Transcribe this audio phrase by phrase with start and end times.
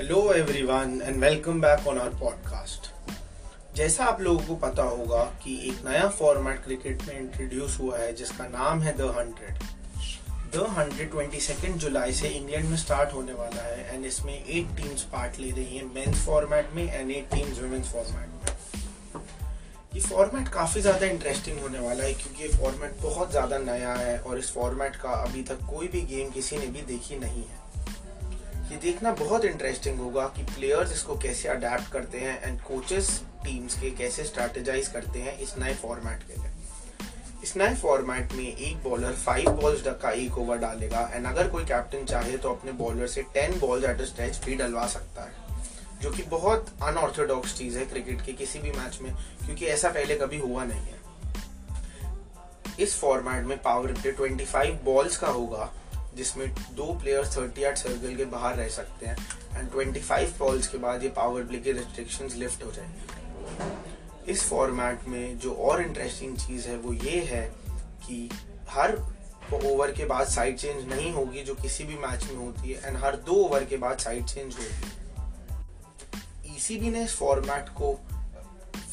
[0.00, 2.86] Hello everyone and welcome back on our podcast
[3.76, 8.12] जैसा आप लोगों को पता होगा कि एक नया फॉर्मेट क्रिकेट में इंट्रोड्यूस हुआ है,
[8.16, 9.58] जिसका नाम है the hundred
[10.54, 14.74] the hundred twenty second जुलाई से इंग्लैंड में स्टार्ट होने वाला है एंड इसमें एट
[14.76, 19.22] टीम्स पार्ट ले रही हैं मेंस फॉर्मेट में and eight teams women's format में.
[19.94, 24.18] ये फॉर्मेट काफ़ी ज़्यादा इंटरेस्टिंग होने वाला है, क्योंकि ये फॉर्मेट बहुत ज़्यादा नया है,
[24.18, 27.68] और इस फॉर्मेट का अभी तक कोई भी गेम किसी ने भी देखी नहीं है।
[28.70, 33.08] ये देखना बहुत इंटरेस्टिंग होगा कि प्लेयर्स इसको कैसे अडेप्ट करते हैं एंड कोचेस
[33.44, 36.50] टीम्स के कैसे स्ट्रैटेजाइज करते हैं इस नए फॉर्मेट के लिए।
[37.42, 41.64] इस नए फॉर्मेट में एक बॉलर फाइव बॉल्स का एक ओवर डालेगा एंड अगर कोई
[41.64, 45.32] कैप्टन चाहे तो अपने बॉलर से ten balls at a stretch भी डलवा सकता है,
[46.02, 49.12] जो कि बहुत अनऑर्थोडॉक्स चीज़ है क्रिकेट के किसी भी मैच में,
[49.44, 50.98] क्योंकि ऐसा पहले कभी हुआ नहीं है।
[52.80, 55.72] इस फॉर्मेट में पावर प्ले 25 बॉल्स का होगा
[56.20, 59.16] जिसमें दो प्लेयर्स 30 आठ सर्कल के बाहर रह सकते हैं
[59.56, 65.04] एंड 25 बॉल्स के बाद ये पावर प्ले के रिस्ट्रिक्शंस लिफ्ट हो जाएँगे। इस फॉर्मेट
[65.08, 67.52] में जो और इंटरेस्टिंग चीज़ है वो ये है
[68.06, 68.30] कि
[68.68, 68.96] हर
[69.52, 72.96] ओवर के बाद साइड चेंज नहीं होगी जो किसी भी मैच में होती है एंड
[72.96, 74.96] हर दो ओवर के बाद साइड चेंज होगी।
[76.56, 78.00] ईसीबी ने इस फॉर्मेट को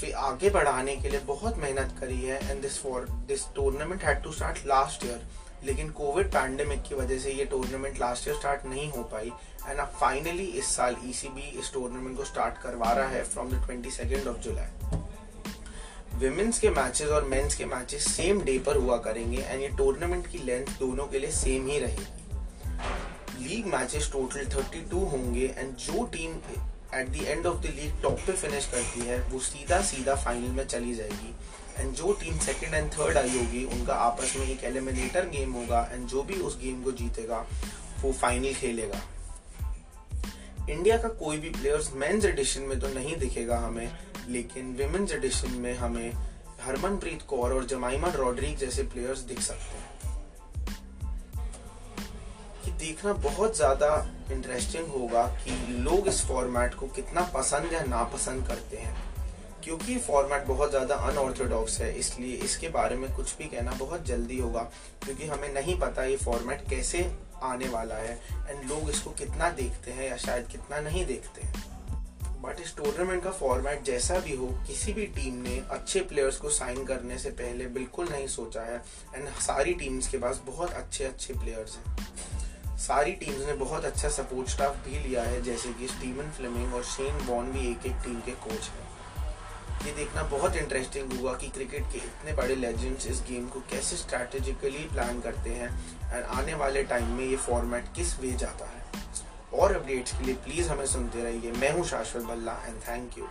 [0.00, 4.22] फिर आगे बढ़ाने के लिए बहुत मेहनत करी है and this for this tournament had
[4.22, 5.26] to start last year
[5.64, 9.32] लेकिन कोविड पैंडेमिक की वजह से ये टूर्नामेंट लास्ट ईयर स्टार्ट नहीं हो पाई
[9.68, 13.66] एंड अब फाइनली इस साल ईसीबी इस टूर्नामेंट को स्टार्ट करवा रहा है from the
[13.66, 14.98] twenty second of July
[16.14, 20.26] women's के मैचेस और मेंस के मैचेस सेम डे पर हुआ करेंगे एंड ये टूर्नामेंट
[20.26, 22.06] की लेंथ दोनों के लिए सेम ही रहेगी.
[23.48, 26.30] लीग मैचेस टोटल 32 होंगे एंड जो team
[26.94, 30.48] at the end of the league top पे फिनिश करती है, वो सीधा सीधा फाइनल
[30.48, 31.34] में चली जाएगी.
[31.78, 35.88] एंड जो टीम सेकंड एंड थर्ड आई होगी, उनका आपस में एक एलिमिनेटर गेम होगा
[35.92, 37.44] एंड जो भी उस गेम को जीतेगा,
[38.00, 39.02] वो फाइनल खेलेगा।
[40.70, 43.98] इंडिया का कोई भी प्लेयर्स मेंस एडिशन में तो नहीं दिखेगा हमें,
[44.28, 46.12] लेकिन विमेन्स एडिशन में हमें
[46.60, 49.94] हरमनप्रीत कौर और जमाइमा रॉड्रिक जैसे प्लेयर्स दिख सकते हैं।
[52.78, 53.88] देखना बहुत ज़्यादा
[54.32, 58.94] इंटरेस्टिंग होगा कि लोग इस फॉर्मेट को कितना पसंद या नापसंद करते हैं।
[59.66, 64.04] क्योंकि ये फॉर्मेट बहुत ज़्यादा अनऑर्थोडॉक्स है, इसलिए इसके बारे में कुछ भी कहना बहुत
[64.06, 64.60] जल्दी होगा,
[65.04, 67.00] क्योंकि हमें नहीं पता ये फॉर्मेट कैसे
[67.44, 68.14] आने वाला है
[68.48, 71.64] एंड लोग इसको कितना देखते हैं या शायद कितना नहीं देखते हैं।
[72.42, 76.50] बट इस टूर्नामेंट का फॉर्मेट जैसा भी हो, किसी भी टीम ने अच्छे प्लेयर्स को
[76.50, 78.82] साइन करने से पहले बिल्कुल नहीं सोचा है
[79.14, 84.08] एंड सारी टीम्स के पास बहुत अच्छे अच्छे प्लेयर्स हैं। सारी टीम्स ने बहुत अच्छा
[84.08, 88.04] सपोर्ट स्टाफ भी लिया है, जैसे कि स्टीवन फ्लेमिंग और शेन बॉन भी एक एक
[88.04, 88.94] टीम के कोच हैं।
[89.86, 93.96] ये देखना बहुत इंटरेस्टिंग हुआ कि क्रिकेट के इतने बड़े लेजेंड्स इस गेम को कैसे
[93.96, 95.68] स्ट्रैटेजिकली प्लान करते हैं
[96.12, 99.04] एंड आने वाले टाइम में ये फॉर्मेट किस वे जाता है।
[99.54, 103.28] और अपडेट्स के लिए प्लीज़ हमें सुनते रहिए। मैं हूँ शाश्वत बल्ला एंड थैंक यू